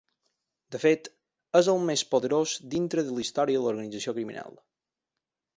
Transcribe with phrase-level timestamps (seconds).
[0.75, 1.09] De fet
[1.59, 4.63] és el més poderós dintre de la història de l'organització criminal.